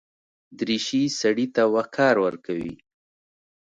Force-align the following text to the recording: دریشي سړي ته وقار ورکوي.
دریشي 0.59 1.03
سړي 1.19 1.47
ته 1.55 1.63
وقار 1.75 2.15
ورکوي. 2.25 2.73